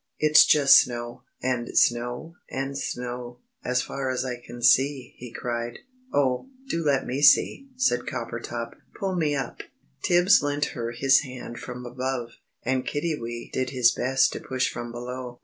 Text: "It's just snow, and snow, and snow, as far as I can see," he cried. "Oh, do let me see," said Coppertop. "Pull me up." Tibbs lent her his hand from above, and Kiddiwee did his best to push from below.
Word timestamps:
"It's 0.17 0.45
just 0.47 0.79
snow, 0.79 1.21
and 1.43 1.77
snow, 1.77 2.33
and 2.49 2.75
snow, 2.75 3.37
as 3.63 3.83
far 3.83 4.09
as 4.09 4.25
I 4.25 4.37
can 4.37 4.63
see," 4.63 5.13
he 5.19 5.31
cried. 5.31 5.77
"Oh, 6.11 6.49
do 6.69 6.83
let 6.83 7.05
me 7.05 7.21
see," 7.21 7.69
said 7.75 8.07
Coppertop. 8.07 8.73
"Pull 8.99 9.15
me 9.15 9.35
up." 9.35 9.61
Tibbs 10.03 10.41
lent 10.41 10.65
her 10.73 10.89
his 10.89 11.19
hand 11.19 11.59
from 11.59 11.85
above, 11.85 12.31
and 12.63 12.83
Kiddiwee 12.83 13.51
did 13.53 13.69
his 13.69 13.91
best 13.91 14.33
to 14.33 14.39
push 14.39 14.71
from 14.73 14.91
below. 14.91 15.39